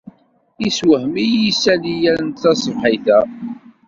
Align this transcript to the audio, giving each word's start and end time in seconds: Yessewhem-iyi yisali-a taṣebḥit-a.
Yessewhem-iyi 0.63 1.37
yisali-a 1.45 2.13
taṣebḥit-a. 2.41 3.19